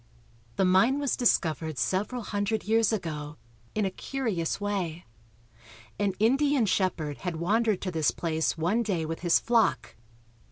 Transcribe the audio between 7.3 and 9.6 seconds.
wandered to this place one day with his